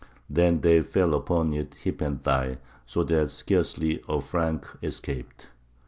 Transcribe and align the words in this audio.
Then 0.27 0.61
they 0.61 0.81
fell 0.81 1.13
upon 1.13 1.53
it 1.53 1.75
hip 1.75 2.01
and 2.01 2.23
thigh, 2.23 2.57
so 2.87 3.03
that 3.03 3.29
scarcely 3.29 4.01
a 4.09 4.19
Frank 4.19 4.67
escaped. 4.81 5.49